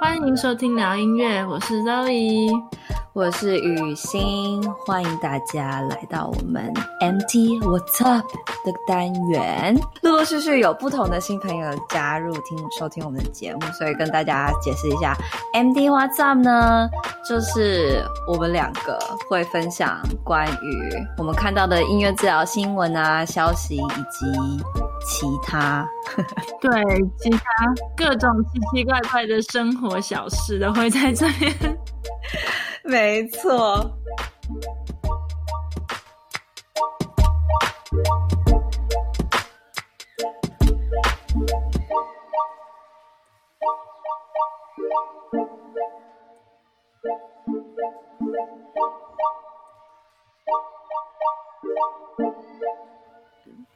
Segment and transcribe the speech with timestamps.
[0.00, 2.50] 欢迎收听聊音乐，我是 Zoe，
[3.18, 8.24] 我是雨欣，欢迎大家来到我们 MT What's Up
[8.64, 9.76] 的单元。
[10.02, 15.16] 陆陆续续有不同的新朋友加入听收听我们的节目，所以跟大家解释一下
[15.52, 16.88] ，MT What's Up 呢，
[17.28, 18.96] 就是我们两个
[19.28, 23.80] 会分享关于我们看到的音乐治疗新闻啊、消息以
[24.12, 24.26] 及
[25.04, 25.84] 其他，
[26.62, 26.70] 对
[27.18, 27.42] 其他
[27.96, 31.52] 各种奇奇怪怪的生活小事都会在这边。
[32.88, 33.94] 没错。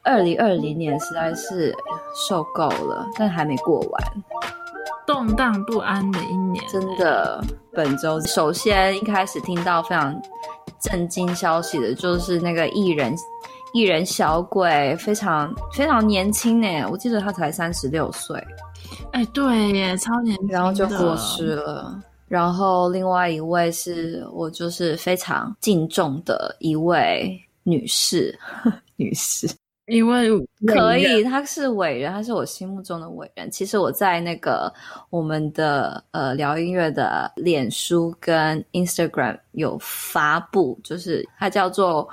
[0.05, 1.75] 二零二零年实在是
[2.28, 4.03] 受够了，但还没过完，
[5.13, 6.65] 动荡不安的一年。
[6.69, 10.19] 真的，本周首先一开始听到非常
[10.81, 13.15] 震惊消息的，就是那个艺人
[13.75, 18.43] 艺人小鬼，非常非常年轻呢，我记得他才三十六岁。
[19.13, 22.01] 哎，对耶，超年轻，然后就过世了。
[22.27, 28.35] 然后另外一位是我就是非常敬重的一位女士，
[28.97, 29.47] 女士。
[29.93, 30.29] 因为
[30.67, 33.51] 可以，他是伟人，他是我心目中的伟人。
[33.51, 34.73] 其实我在那个
[35.11, 42.09] 我们的呃聊音乐的脸书跟 Instagram 有发布，就是他叫做。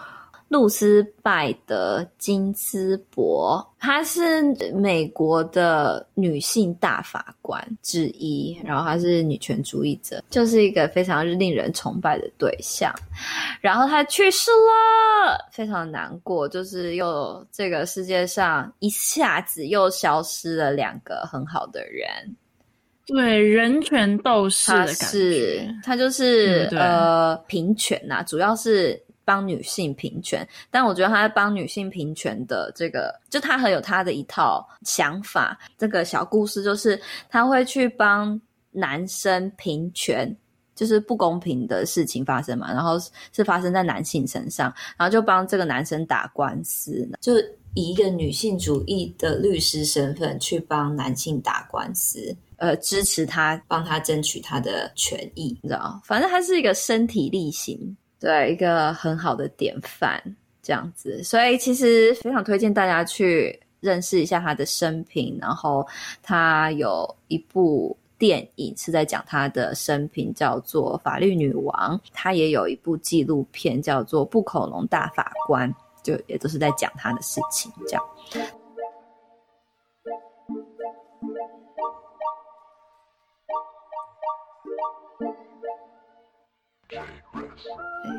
[0.49, 4.41] 露丝拜德金斯伯，她是
[4.73, 12.91] 美国的女性大法官之一，然后她是女权主义者，就是一个非常令人崇拜的对象。
[13.61, 22.07] 然后她去世了，非常难过，就是又这个世界上一下子又消失了两个很好的人，
[23.05, 28.99] 对，人权斗士的感觉，他是他就是、嗯、呃平权呐、啊，主要是。
[29.29, 35.55] 帮女性平权，但我觉得他在帮女性平权的这个，就他很有他的一套想法。
[35.77, 38.41] 这个小故事就是他会去帮
[38.71, 40.35] 男生平权，
[40.73, 42.97] 就是不公平的事情发生嘛，然后
[43.31, 47.37] 是发生在男性身上，然后就帮这个男生打官司，就
[47.75, 56.01] 以一个女性主义的律师身份去帮男性打官司，呃，支持他，帮他争取他的权益，你知道？
[56.03, 57.95] 反正他是一个身体力行。
[58.19, 60.21] 对，一个很好的典范，
[60.61, 65.37] 这样子，所以其实非常推荐大家去认识一下他的生平。
[65.41, 65.87] 然后
[66.21, 71.97] 他有一部电影是在讲他的生平，叫做《法律女王》。
[72.13, 78.03] 他也有一部纪录片叫做《布恐龙大法官》，就也都是在讲他的事情，这样。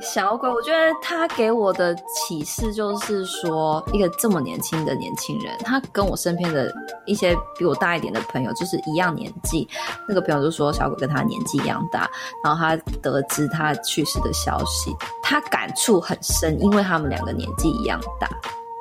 [0.01, 6.73] 小鬼，我觉得他给我的启示就是说，一个这么年轻的年轻人，他跟我身边的
[7.05, 9.69] 一些比我大一点的朋友就是一样年纪。
[10.09, 12.09] 那个朋友就说，小鬼跟他年纪一样大，
[12.45, 18.29] 然后他得知他去世的消息，他感触很深，因为他们两个年纪一样大，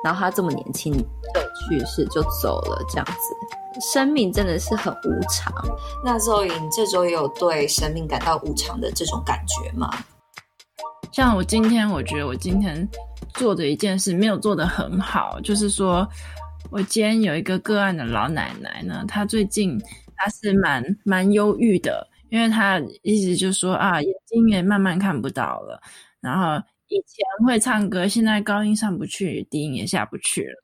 [0.04, 3.36] 然后他这么年轻就去世就走了，这样子，
[3.80, 5.52] 生命真的是很无常。
[6.04, 9.90] 那 Zoe，你这周也有对生命感到无常的这种感觉吗？
[11.12, 12.88] 像我今天，我觉得我今天
[13.34, 16.08] 做的一件事没有做得很好，就是说
[16.70, 19.76] 我今天有一个个案的老奶奶呢，她最近
[20.14, 25.82] 她是蛮蛮忧郁的，因为她一直就说啊，眼睛也慢慢看不到了，
[26.20, 30.62] 然后以前会唱歌，现在高音上不去，低音也下不去了，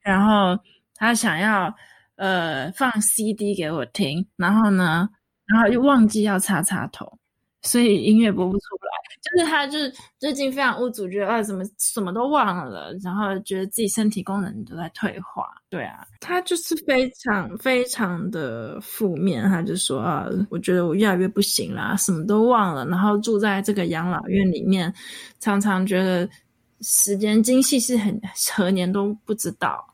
[0.00, 0.56] 然后
[0.94, 1.74] 她想要
[2.18, 5.08] 呃放 CD 给我听，然后呢，
[5.46, 7.18] 然后又忘记要插插头，
[7.62, 8.88] 所以音乐播不出来。
[9.20, 15.48] 就是他，就是最近非常无助，觉得啊，怎么什么都忘了，然后觉得自己身体功能都在退化。
[15.68, 24.92] 对啊，他就是非常非常的负面，他就说啊，我觉得我越来越不行啦，什么都忘了，然后住在这个养老院里面，
[25.40, 26.28] 常常觉得
[26.80, 28.18] 时间精细是很
[28.54, 29.84] 何年都不知道，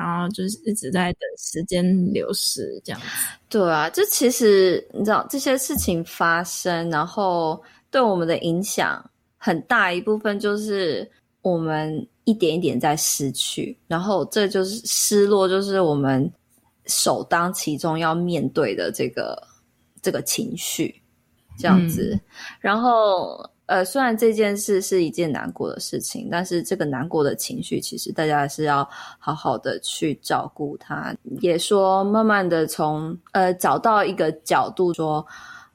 [0.00, 3.06] 然后就是一直在等时间流逝这样子。
[3.48, 7.62] 对啊，就其实你知道这些事情发生，然后。
[7.92, 9.04] 对我们的影响
[9.36, 11.10] 很大一部分就是
[11.42, 16.32] 我们一点一点在失去，然后这就是失落，就是我们
[16.86, 19.36] 首当其冲要面对的这个
[20.00, 21.02] 这个情绪。
[21.58, 22.12] 这样子。
[22.14, 22.20] 嗯、
[22.60, 28.86] 然后，呃，虽然这件事是一件难过的事情，但是这个难过的情绪，其实大家是要
[29.18, 31.14] 好好的去照顾它。
[31.40, 35.24] 也说，慢慢的从呃找到一个角度说。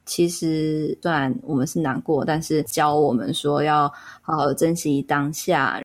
[0.08, 5.82] 其实，虽然我们是难过，但是教我们说要好好珍惜当下。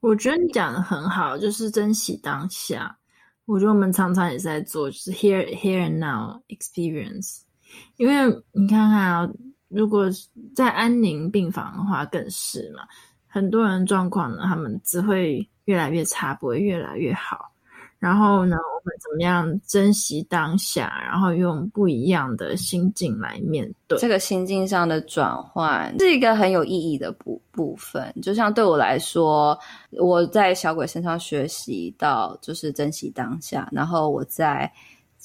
[0.00, 2.98] 我觉得你讲的很好，就是珍惜当下。
[3.46, 7.38] 我觉得我们常常也在做，就是 here here and now experience。
[7.96, 8.14] 因为
[8.52, 9.30] 你看看啊，
[9.74, 10.08] 如果
[10.54, 12.84] 在安宁病房的话，更是嘛。
[13.26, 17.50] 很多人状况呢，他们只会越来越差，不会越来越好。
[17.98, 28.14] 然后呢，我们怎么样珍惜当下，然后用不一样的心境来面对这个心境上的转换，是一个很有意义的部部分。
[28.22, 29.58] 就像对我来说，
[29.92, 34.70] 我在小鬼身上学习到就是珍惜当下，然后我在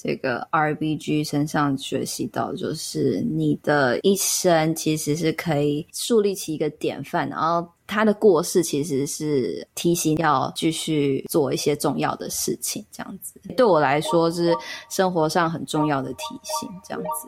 [0.02, 7.68] 这个 RBG 身上学习到，就是你的一生其实是可以树立起一个典范，然后。
[7.92, 14.54] 他的过世其实是提醒要继续做一些重要的事情，这样子对我来说是
[14.92, 17.28] 生活上很重要的提醒，这样子。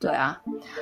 [0.00, 0.38] 对啊，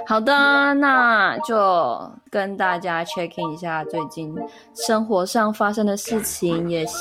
[0.06, 4.34] 好的，那就跟大家 check in 一下最近
[4.74, 6.94] 生活上发生的事情，也希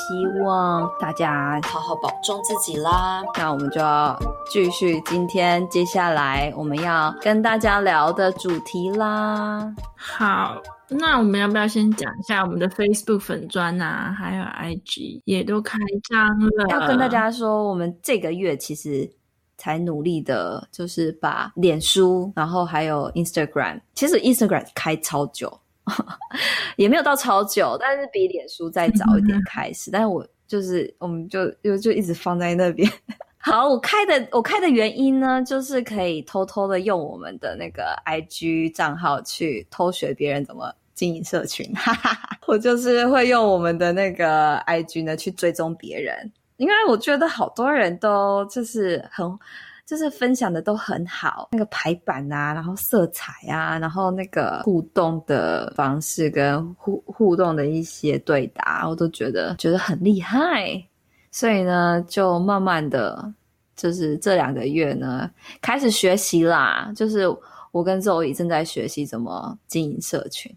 [0.43, 3.23] 望大家好好保重自己啦。
[3.39, 4.15] 那我们就要
[4.51, 9.73] 继续今天接下来我们要跟大家聊的主题啦。
[9.95, 16.67] 好，那我们要不要先讲一下我们的 Facebook 粉砖啊，还有 IG 也都开张了？
[16.69, 19.09] 要跟大家说，我们这个月其实。
[19.61, 25.55] 才努力的，就是把脸书，然后还有 Instagram，其实 Instagram 开超久，
[26.77, 29.91] 也没有到超久，但是比脸书再早一点开始。
[29.91, 32.91] 但是我就是，我们就就就一直放在那边。
[33.37, 41.71] 好，我开的我开的原因呢，就是可以偷偷的用我们的那个 IG 账号去偷学别人怎么经营社群。
[41.75, 46.31] 哈哈哈，我就是会用我们的那个 IG 呢去追踪别人。
[46.61, 49.27] 因为我觉得好多人都就是很，
[49.83, 60.79] 就是分享的都很好，那个排版啊，然后色彩啊，然后那个互动的方式跟互互动的一些对答，我都觉得觉得很厉害。
[61.31, 63.33] 所以呢，就慢慢的
[63.75, 65.27] 就是这两个月呢，
[65.63, 66.93] 开始学习啦。
[66.95, 67.25] 就是
[67.71, 70.55] 我跟 Zoe 正在学习怎么经营社群。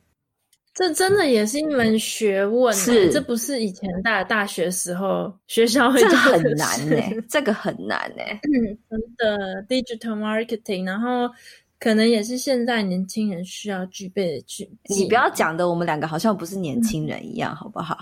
[0.75, 11.31] 这真的也是一门学问，是这不是以前大大学时候学校会教的，这很难呢、欸，这个很难呢、欸，嗯，真的 digital marketing，然后
[11.79, 14.69] 可能也是现在年轻人需要具备的具。
[14.89, 17.97] 你不要讲的，我们两个好像不是年轻人一样，嗯、好不好？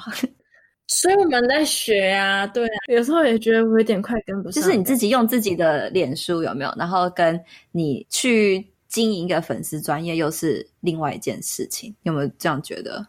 [0.89, 4.63] 所以我们在学啊，对啊，有时候也觉得我有点快跟不上。
[4.63, 6.75] 就是你自己用自己的脸书有没有？
[6.79, 7.39] 然后跟
[7.71, 8.67] 你去。
[8.93, 13.05] 经营一个粉丝专业又是另外一件事情，有没有这样觉得？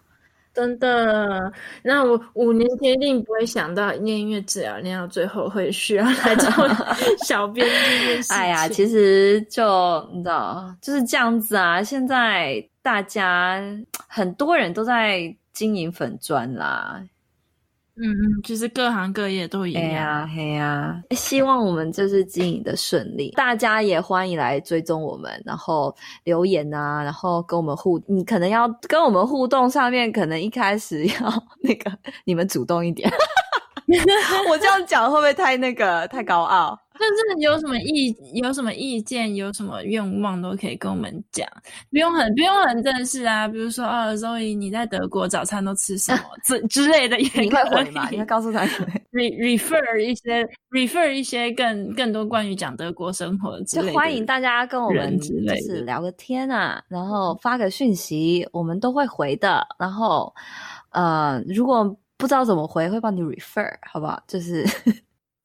[0.53, 1.51] 真的，
[1.81, 6.50] 那我五年前一定不会想到念音乐治疗，念到最后会需要来做
[7.25, 8.35] 小编这件事情。
[8.35, 11.81] 哎呀，其实就你知道，就是这样子啊。
[11.81, 13.59] 现在大家
[14.07, 17.03] 很多人都在经营粉专啦。
[17.95, 19.83] 嗯嗯，其实各行各业都一样。
[19.83, 31.13] 嘿呀嘿呀，希望我们就是经营的顺利，大家也欢迎来追踪我们，然后留言啊，然后跟我们互，你可能要跟我们互动，上面可能一开始要
[31.62, 31.91] 那个
[32.25, 33.07] 你们主动一点。
[34.50, 36.79] 我这样讲会不会太那个太高傲？
[37.00, 41.47] 但是有什么意有什么意见，有什么愿望都可以跟我们讲，
[41.89, 43.47] 不用很不用很正式啊。
[43.47, 46.21] 比如说，哦，Zoe，你在德国早餐都吃什么？
[46.43, 48.07] 之之类的也可以，你会回吗？
[48.12, 48.63] 你会告诉他？
[49.12, 55.27] re refer 一些 refer 一些更更多关于讲德国生活之类的，就欢迎大家跟我们就
[55.65, 59.65] 是聊个天啊，然后发个讯息，我们都会回的。
[59.79, 60.33] 然后，
[60.91, 61.83] 呃，如果
[62.17, 64.21] 不知道怎么回，会帮你 refer，好不好？
[64.27, 64.63] 就是。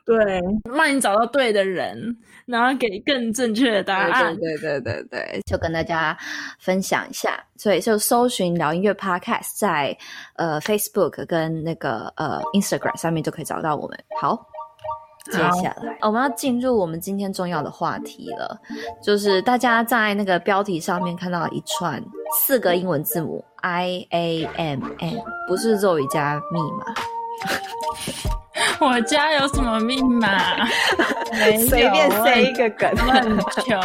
[0.08, 0.40] 对，
[0.74, 4.34] 帮你找到对的人，然后给更正确的答案。
[4.38, 6.16] 对对对对对，就跟大家
[6.58, 7.38] 分享一下。
[7.56, 9.94] 所以就搜寻聊音乐 Podcast，在
[10.36, 13.98] 呃 Facebook 跟那个呃 Instagram 上面就可以找到我们。
[14.18, 14.46] 好，
[15.30, 18.58] 接下来我们要进入我们今天重要的话题了，
[19.02, 22.02] 就是大家在那个标题上面看到一串
[22.40, 26.94] 四个英文字母 I A M N，不是咒语加密码。
[28.80, 30.66] 我家有什么密码？
[31.68, 33.80] 随便塞一个梗，我很穷，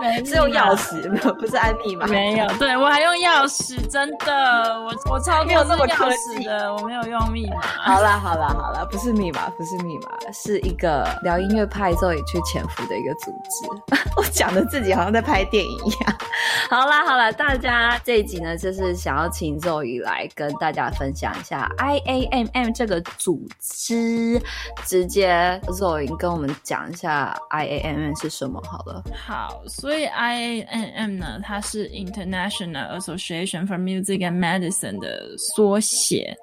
[0.00, 2.06] 没是用钥匙，没有，不是按密码。
[2.06, 7.62] 没有，对我还用钥匙，真的，我我超过这么钥匙的，我没有用密码。
[7.62, 13.96] 好啦好啦好啦，不是密码，不是密码，是一个聊音乐派 Zoe 去潜伏的一个组织。
[14.16, 16.14] 我讲的自己好像在拍电影一样。
[16.70, 24.40] 好啦好啦，大家这一集呢，就是想要请 Zoe 来跟大家分享一下 IAMM 这个组织，
[24.84, 29.02] 直接 Zoe 跟我们讲一下 IAMM 是什么好了。
[29.14, 36.36] 好，所以 IAMM 呢，它是 International Association for Music and Medicine 的缩写，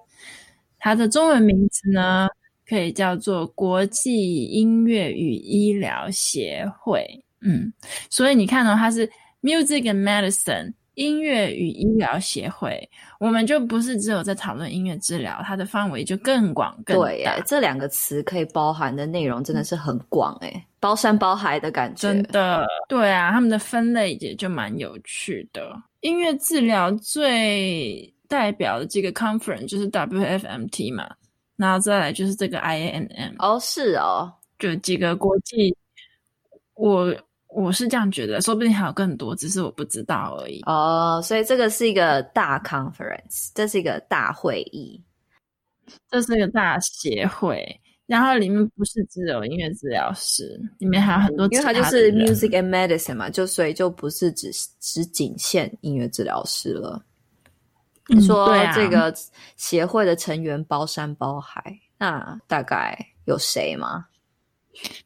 [0.78, 2.28] 它的中文名字呢，
[2.68, 7.24] 可以叫做国际音乐与医疗协会。
[7.42, 7.72] 嗯，
[8.10, 9.10] 所以你看到、它是
[9.42, 10.74] Music and Medicine。
[10.96, 12.90] 音乐与医疗协会，
[13.22, 17.06] 我们就不是只有在讨论音乐治疗，它的范围就更广更大。
[17.06, 22.02] 对，这两个词可以包含的内容真的是很广，诶，包山包海的感觉。
[22.02, 25.72] 真的，对啊，他们的分类也就蛮有趣的。
[26.02, 31.10] 音乐治疗最代表的这个 conference 就是 WFMT 嘛，
[31.56, 33.36] 然后再来就是这个 IAMM。
[33.38, 35.74] 哦，是哦，就几个国际，
[36.74, 37.16] 我。
[37.50, 40.62] 我是这样觉得，说不定还有更多，只是我不知道而已。
[40.68, 45.04] 哦，所以这个是一个大 conference，这是一个大会议，
[46.10, 47.66] 这是一个大协会，
[48.06, 57.04] 然后里面不是只有音乐治疗师，里面还有很多，因为它就是 music and medicine 嘛，就所以就不是只只仅限音乐治疗师了。
[58.08, 59.14] 你、嗯、说这个
[59.56, 61.64] 协会的成员包山包海，
[61.98, 64.06] 那大概有谁吗？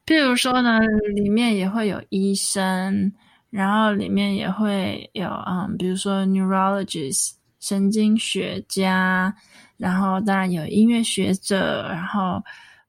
[0.06, 0.80] 譬如说呢，
[1.15, 3.12] 里面也会有医生，
[3.50, 9.34] 然后里面也会有嗯，比如说 neurologist 神经学家，
[9.77, 12.44] 然后当然有音乐学者，然后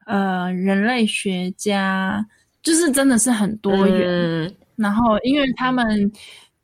[0.06, 2.26] 呃人类学家，
[2.62, 4.08] 就是真的是很多元。
[4.08, 6.10] 嗯、然后因为他们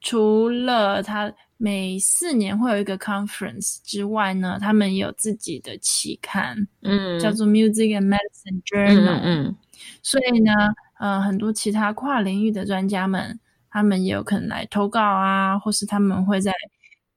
[0.00, 9.44] 除了他每四年会有一个 conference 之外呢，他们也有自己的期刊，嗯，叫做 Music and Medicine Journal，嗯。
[9.44, 9.56] 嗯
[10.02, 10.52] 所以呢，
[10.99, 13.38] 呃，很多其他跨领域的专家们，
[13.70, 16.52] 他们也有可能来投稿啊，或是他们会在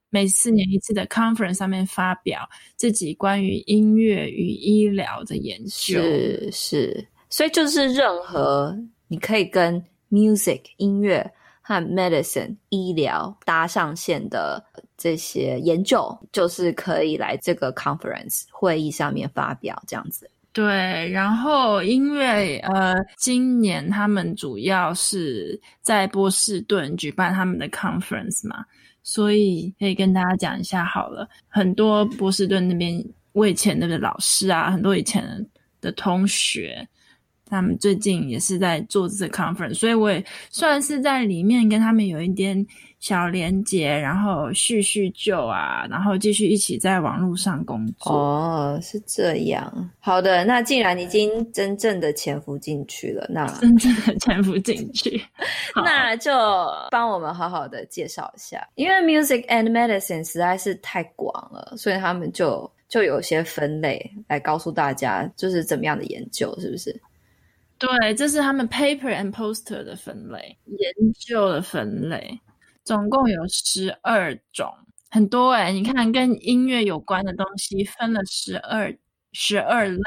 [0.09, 5.69] 每四年一次的 conference 上面发表自己关于音乐与医疗的研究。
[5.69, 8.77] 是是，所以就是任何
[9.07, 14.63] 你可以跟 music 音乐和 medicine 医疗搭上线的
[14.95, 20.29] 这些研究，就是可以来这个 conference 会议上面发表这样子。
[20.53, 28.63] 对，然后因为呃，今年他们主要是在波士顿举办他们的 conference 嘛，
[29.01, 31.27] 所以可以跟大家讲一下好了。
[31.47, 35.23] 很多波士顿那边我以前的老师啊，很多以前
[35.81, 36.87] 的同学，
[37.53, 42.65] 他们最近也是在做这个 conference，所以我也算是在里面跟他们有一点。
[42.99, 48.13] 小连接，然后叙叙旧啊，然后继续一起在网络上工作。
[48.13, 49.89] 哦，是这样。
[49.99, 55.21] 好的，那既然你已经真正的潜伏进去了，那真正的潜伏进去，
[55.83, 56.31] 那就
[56.91, 58.65] 帮我们好好的介绍一下。
[58.75, 66.97] 因为 Music and Medicine 实在是太广了，所以他们就就有些分类来告诉大家，就是怎么样的研究，是不是？
[67.83, 72.39] 对，这是他们 Paper and Poster 的分类，研究的分类。
[72.85, 74.73] 总共有十二种，
[75.09, 78.97] 很多诶，你看，跟音乐有关的东西分了十二
[79.33, 79.99] 十二类。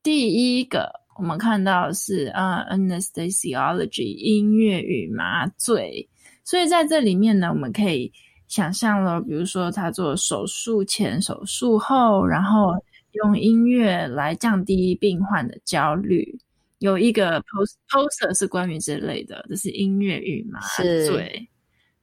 [0.00, 0.88] 第一个
[1.18, 6.08] 我们看到是啊、uh，Anesthesiology 音乐与麻醉。
[6.44, 8.12] 所以在这里面呢，我们可以
[8.46, 12.70] 想象了，比如说他做手术前、手术后，然后
[13.10, 16.38] 用音乐来降低病患的焦虑。
[16.84, 21.48] 有一个 post poster 是关于这类的，这是音乐与麻醉。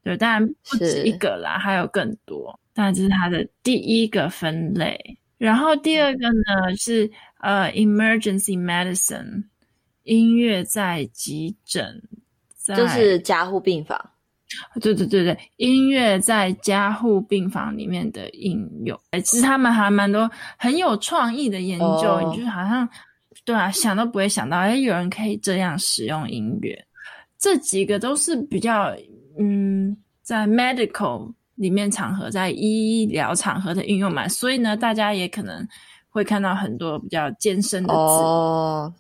[0.04, 2.60] 对，当然不止一个啦，还有更多。
[2.74, 4.98] 当然这是它的第一个分类。
[5.38, 7.12] 然后第二个呢是
[7.42, 9.44] 呃，emergency medicine，
[10.02, 12.02] 音乐在急诊，
[12.56, 14.10] 在就是加护病房。
[14.82, 19.00] 对对对对，音乐在加护病房里面的应用。
[19.24, 22.90] 其实他们还蛮多很有创意的研究，哦、你就是好像
[23.44, 26.86] 对啊，想都不会想到，哎，有人可以这样使用音乐。
[27.38, 28.96] 这几个都是比较。
[29.40, 35.66] 嗯，在 medical 里面场合，在医疗场合的运用嘛，所以呢，大家也可能
[36.10, 38.94] 会看到很多比较艰深的字哦，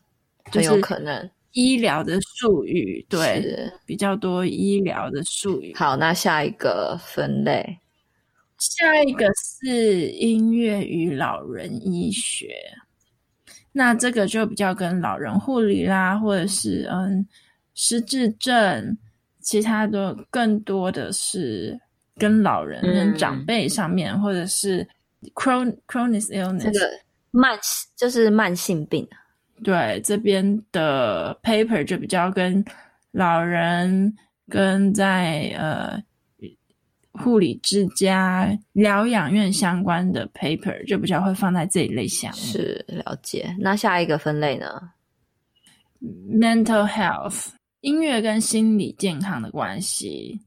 [0.45, 5.73] 很有可能医疗的术语，对，比较多医疗的术语。
[5.75, 7.77] 好，那下一个分类，
[8.57, 12.55] 下一个是音乐与老人医学。
[13.71, 17.25] 那这个就比较跟老人护理啦，或者是嗯
[17.73, 18.97] 失智症，
[19.39, 21.79] 其他的更多的是
[22.17, 24.87] 跟老人、跟长辈上面，嗯、或者是
[25.33, 26.89] chronic chronic illness，这个
[27.31, 27.57] 慢
[27.95, 29.07] 就是慢性病。
[29.63, 32.63] 对，这边的 paper 就比较跟
[33.11, 34.15] 老人
[34.49, 36.01] 跟在呃。
[37.13, 42.37] 护理之家、疗养院相关的 paper 就比较会放在这一类项目。
[42.37, 43.55] 是，了解。
[43.59, 44.67] 那下一个分类呢
[46.29, 47.47] ？Mental health，
[47.81, 50.39] 音乐跟心理健康的关系。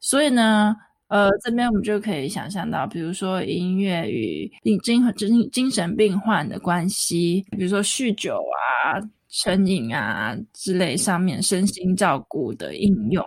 [0.00, 0.76] 所以呢，
[1.08, 4.50] 呃，这边我们就可以想象到，比如说音乐与
[4.84, 13.24] 精精精神病患的关系，比如说酗酒啊、成瘾啊之类上面身心照顾的应用。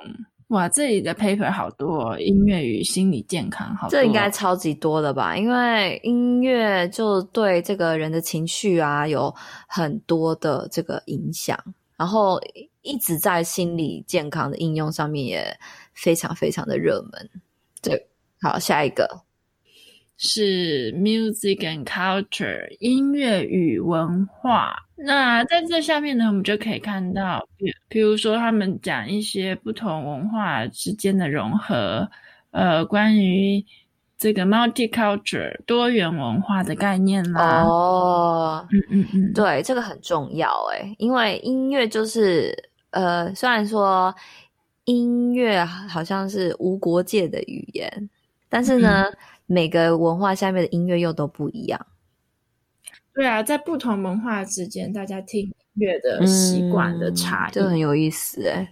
[0.52, 5.36] 哇，这里的 paper 好多哦，音乐与心理健康好，这应该超级多的吧？
[5.38, 9.34] 因为音乐就对这个人的情绪啊有
[9.66, 11.58] 很多的这个影响，
[11.96, 12.38] 然后
[12.82, 15.58] 一直在心理健康的应用上面也
[15.94, 17.30] 非常非常的热门。
[17.82, 18.10] 对，
[18.42, 19.08] 好，下一个
[20.24, 24.76] 是 music and culture，音乐与文化。
[24.96, 32.08] 那在这下面呢，我们就可以看到，比比如说他们讲一些不同文化之间的融合，
[32.52, 33.66] 呃，关于
[34.16, 37.64] 这个 multicultural 多元文化的概念啦。
[37.64, 42.56] 哦，嗯嗯嗯，对，这个很重要诶，因为音乐就是，
[42.92, 44.14] 呃，虽然说
[44.86, 48.10] 音乐好像是无国界的语言，
[48.48, 49.18] 但是呢，嗯、
[49.52, 51.86] 每个文化下面的音乐又都不一样。
[53.14, 58.66] 对啊，在不同文化之间，大家听音乐的习惯的差异，就、嗯、很有意思诶。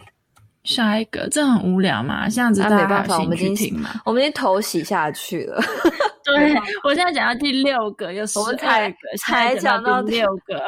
[0.63, 5.62] 下一个，这很无聊嘛，这样子大家没办法，我们已经我们已经头洗下去了。
[6.24, 6.53] 对，
[6.86, 8.95] 我现在讲到第六个，又十二个，
[9.25, 10.62] 才讲到第六个，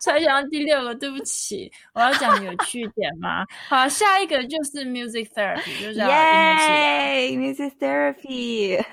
[0.00, 3.44] 才讲到第六个，对不起，我要讲有趣点吗？
[3.68, 8.84] 好，下一个就是 music therapy，就是音乐治疗，music therapy。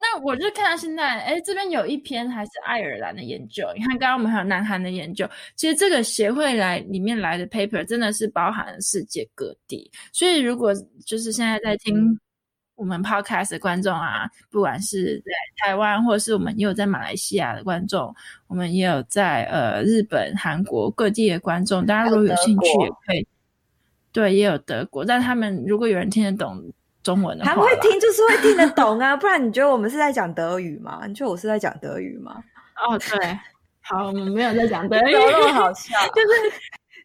[0.00, 3.68] 那我就看到现在，哎，这边有一篇还是爱尔兰的研究。
[3.74, 5.28] 你看，刚刚我们还有南韩的研究。
[5.56, 9.90] 其实这个协会来里面来的 paper 真的是包含了世界各地。
[10.12, 10.72] 所以，如果
[11.04, 12.16] 就是现在在听
[12.76, 15.32] 我们 podcast 的观众啊，不管是在
[15.66, 18.14] 台湾，或者是我们也有在马来西亚的观众，
[18.46, 23.26] 我们也有在呃日本、韩国各地的观众，大家如果有兴趣也可以。
[24.12, 26.72] 对，也有德国，但他们如果有人听得懂。
[27.08, 31.00] 中文的话，还会听就是会听得懂啊， 不然你觉得我们是在讲德语吗？
[31.06, 32.44] 你觉得我是在讲德语吗？
[32.86, 33.38] 哦，对，
[33.80, 36.28] 好，我们没有在讲德语，那么好笑，就是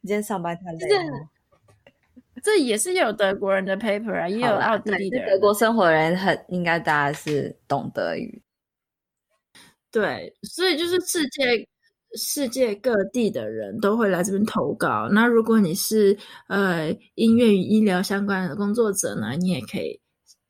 [0.01, 1.29] 你今天上班太累了。
[2.43, 8.41] 这也是有德国人的 paper 啊，也有奥地利的人，德国生活的人很应该大家是懂德语。
[9.89, 11.65] 对，所以就是世界
[12.15, 15.09] 世界各地的人都会来这边投稿。
[15.11, 16.15] 那如果你是
[16.47, 19.99] 呃音乐与医疗相关的工作者呢，你也可以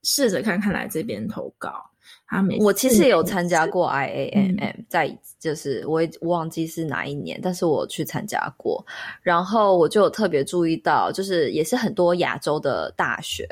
[0.04, 1.89] 试着看看来这边投稿。
[2.28, 8.84] 他每我其实有参加过 IAMM，嗯，在就是我也忘记是哪一年，但是我去参加过。
[9.21, 13.47] 然后我就有特别注意到，就是也是很多亚洲的大学，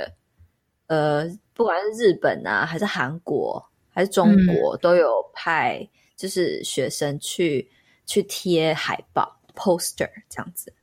[0.88, 7.70] 呃，不管是日本啊，还是韩国，还是中国，嗯，都有派就是学生去。
[8.12, 10.74] 去贴海报 poster 这样子，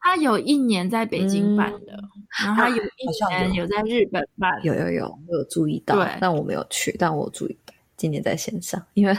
[0.00, 2.10] 他有一年在北京办的，嗯、
[2.42, 3.64] 然后他有一年有。
[3.68, 9.16] 在日本办，有有有，我有注意到，但我没有去，但我注意到今年在线上，因为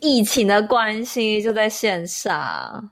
[0.00, 2.90] 疫情的关系就在线上，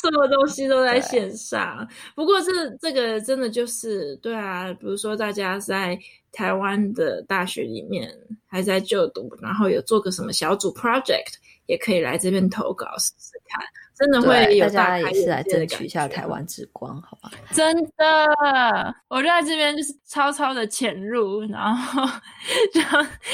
[0.00, 1.86] 什么东西都在线上。
[2.14, 5.98] 不过这这个真的就是对啊，比如说大家在
[6.32, 8.10] 台湾的大学里面
[8.46, 11.34] 还在就读，然后有做个什么小组 project。
[11.72, 17.30] 也可以来这边投稿试试看，真的会有大，大家也是来争取一下台湾之光，好吧？
[17.50, 22.06] 真的，我就在这边就是悄悄的潜入，然后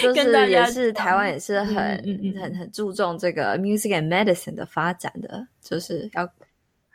[0.01, 6.29] 就跟大家、是、台湾也是很、嗯、很很注重这个 music and medicine 的发展的，就是要。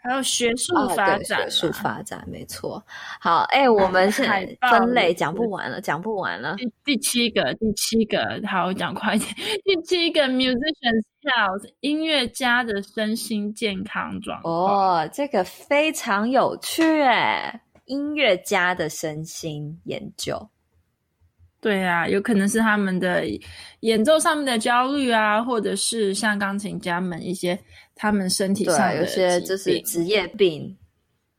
[0.04, 2.84] 还有学术发展、哦，学术发展没错。
[3.22, 4.24] 好，哎、欸，我们 是
[4.70, 6.58] 分类讲不完了，讲不完了。
[6.58, 9.34] 第第七个，第七个，好，我讲快一点。
[9.63, 14.54] 第七个，musicians health，音乐家的身心健康状况。
[14.54, 20.50] 哦，这个非常有趣哎，音乐家的身心研究。
[21.63, 23.23] 对啊，有可能是他们的
[23.80, 27.58] 演奏上面的焦虑啊，或者是像钢琴家们一些
[27.95, 30.78] 他们身体上的有些就是职业病，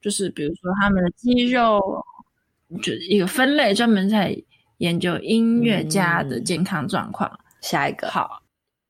[0.00, 1.78] 就是比如说他们的肌肉，
[2.78, 4.34] 就是一个分类专门在
[4.78, 7.30] 研究音乐家的健康状况。
[7.30, 8.42] 嗯、下一个，好，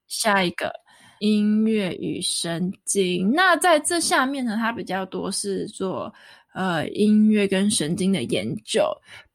[0.07, 0.73] 下一个。
[1.20, 3.33] 音乐与神经。
[3.33, 6.12] 那在这下面呢，它比较多是做
[6.55, 8.83] 呃音乐跟神经的研究。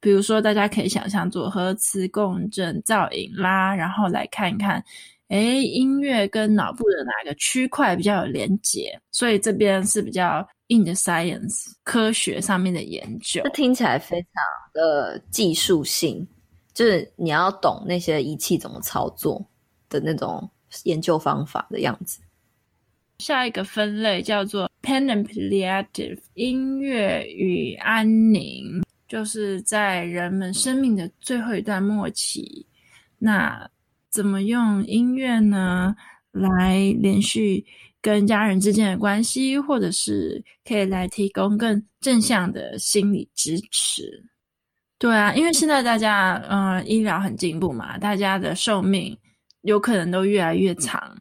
[0.00, 4.84] 比如说，大家可以想象做核磁共振造影啦，然后来看一看，
[5.28, 9.00] 诶，音乐跟脑部的哪个区块比较有连接。
[9.12, 13.40] 所以这边是比较 in the science 科学上面的研究。
[13.44, 14.28] 这听起来非常
[14.74, 16.26] 的技术性。
[16.72, 19.44] 就是你要懂那些仪器怎么操作
[19.88, 20.48] 的那种
[20.84, 22.20] 研究方法的样子。
[23.20, 32.66] 下一个分类叫做 panampliative 音乐与安宁，就是在人们生命的最后一段末期，
[33.18, 33.70] 那
[34.08, 35.94] 怎么用音乐呢，
[36.32, 37.64] 来连续
[38.00, 44.24] 跟家人之间的关系，或者是可以来提供更正向的心理支持。
[44.98, 49.16] 对啊，因为现在大家呃医疗很进步嘛，大家的寿命
[49.62, 51.16] 有可能都越来越长。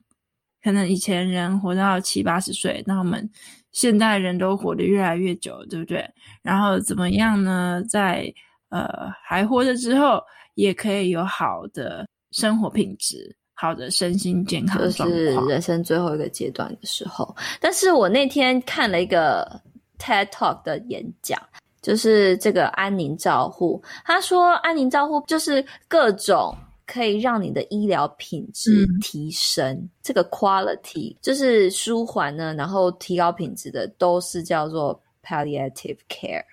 [0.63, 3.29] 可能以前人活到七八十岁，那我们
[3.71, 6.03] 现代人都活得越来越久，对不对？
[6.41, 7.83] 然后怎么样呢？
[7.89, 8.33] 在
[8.69, 10.21] 呃还活着之后，
[10.55, 14.77] 也可以有好的生活品质，好的身心健康。
[14.79, 17.35] 就是人生最后一个阶段的时候。
[17.59, 19.61] 但是我那天看了一个
[19.97, 21.39] TED Talk 的演讲。
[21.81, 26.53] 就是这个安宁照护，他说安宁照护就是各种
[26.91, 36.43] 可以让你的医疗品质提升，嗯、这个 quality 就是舒缓呢，然后提高品质的都是叫做 palliative care。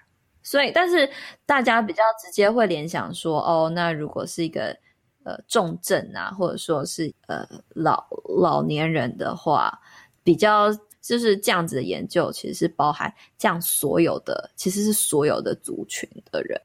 [0.43, 1.09] 所以，但是
[1.47, 4.77] 大家比较直接会联想说，哦，那如果是一个
[5.25, 8.07] 呃重症啊，或者说是呃老
[8.39, 9.81] 老年人的话，
[10.23, 10.69] 比较。
[11.03, 16.61] 就是这样子的研究，其实是包含这样所有的，其实是所有的族群的人。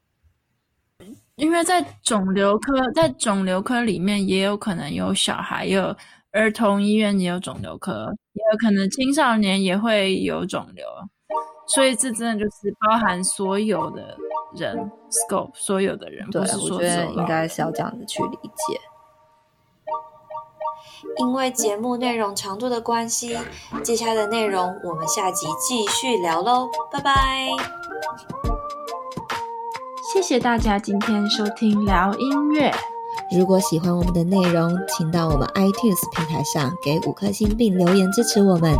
[1.36, 5.96] 因为在肿瘤科，在肿瘤科里面也有可能有小孩，也有
[6.30, 10.86] 儿童医院也有肿瘤科，也有可能青少年也会有肿瘤，
[11.74, 14.16] 所以这真的就是包含所有的
[14.54, 14.76] 人
[15.10, 16.28] ，scope 所有的人。
[16.30, 18.78] 对，我觉得应该是要这样子去理解。
[21.16, 23.36] 因为节目内容长度的关系，
[23.82, 28.51] 接下来的内容我们下集继续聊喽，拜拜！
[30.12, 32.70] 谢谢大家今天收听聊音乐。
[33.34, 38.76] 如果喜欢我们的内容，请到我们 iTunes 平台上给五颗星并留言支持我们。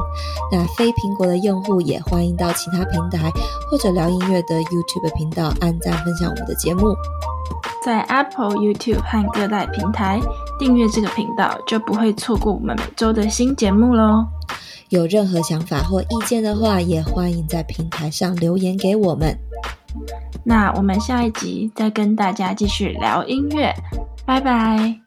[0.52, 3.32] 那非苹果的用户也欢迎到其他平台
[3.70, 6.94] 或者聊音乐的 YouTube 频道按赞分享我们的节目。
[7.82, 10.20] 在 Apple、YouTube 和各大平台
[10.58, 14.26] 订阅这个频道，就不会错过我们每周的新节目喽。
[14.90, 19.34] 有任何想法或意见的话，也欢迎在平台上留言给我们。
[20.44, 23.74] 那我们下一集再跟大家继续聊音乐，
[24.24, 25.01] 拜拜。